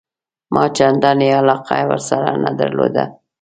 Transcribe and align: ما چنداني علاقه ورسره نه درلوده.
ما 0.53 0.63
چنداني 0.77 1.27
علاقه 1.39 1.75
ورسره 1.89 2.31
نه 2.43 2.51
درلوده. 2.59 3.05